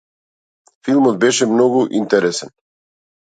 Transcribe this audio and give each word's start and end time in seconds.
Филмот 0.87 1.19
беше 1.25 1.47
многу 1.51 1.83
интересен. 1.99 2.53